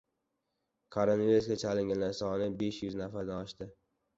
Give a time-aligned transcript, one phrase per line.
[0.95, 3.71] Koronavirusga chalinganlar soni besh yuz nafardan oshdi